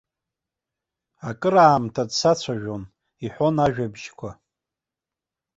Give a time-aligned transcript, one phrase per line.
[1.29, 2.83] Акыраамҭа дсацәажәон,
[3.25, 4.29] иҳәон ажәабжьқәа.